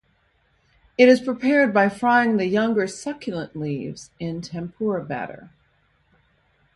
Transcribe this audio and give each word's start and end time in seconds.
It 0.97 1.07
is 1.07 1.21
prepared 1.21 1.75
by 1.75 1.87
frying 1.87 2.37
the 2.37 2.47
younger 2.47 2.87
succulent 2.87 3.55
leaves 3.55 4.09
in 4.19 4.41
tempura 4.41 5.03
batter. 5.03 5.51